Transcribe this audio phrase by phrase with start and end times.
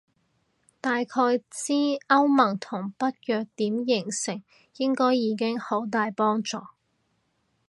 [0.81, 1.73] 大概知
[2.07, 4.43] 歐盟同北約點形成
[4.77, 6.57] 應該已經好大幫助